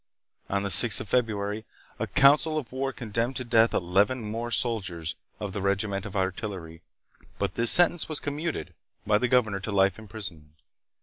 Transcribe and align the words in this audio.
On 0.49 0.63
the 0.63 0.69
6th 0.69 0.99
of 0.99 1.09
February 1.09 1.63
a 1.99 2.07
council 2.07 2.57
of 2.57 2.71
war 2.71 2.91
condemned 2.91 3.35
to 3.35 3.43
death 3.43 3.71
eleven 3.71 4.23
more 4.23 4.49
soldiers 4.49 5.13
of 5.39 5.53
the 5.53 5.61
regiment 5.61 6.07
of 6.07 6.15
artillery, 6.15 6.81
but 7.37 7.53
this 7.53 7.69
sentence 7.69 8.09
was 8.09 8.19
commuted 8.19 8.73
by 9.05 9.19
the 9.19 9.27
governor 9.27 9.59
to 9.59 9.71
life 9.71 9.99
imprisonment. 9.99 10.55